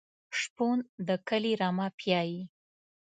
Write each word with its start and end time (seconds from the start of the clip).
شپون 0.39 0.77
د 1.07 1.09
کلي 1.27 1.53
رمه 1.61 1.87
پیایي. 1.99 2.41